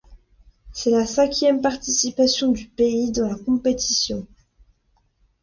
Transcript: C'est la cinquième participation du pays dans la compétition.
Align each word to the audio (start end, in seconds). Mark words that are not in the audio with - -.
C'est 0.73 0.89
la 0.89 1.05
cinquième 1.05 1.61
participation 1.61 2.51
du 2.51 2.65
pays 2.65 3.11
dans 3.11 3.27
la 3.27 3.35
compétition. 3.35 4.25